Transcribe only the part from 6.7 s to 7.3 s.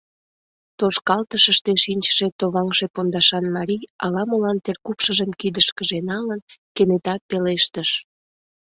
кенета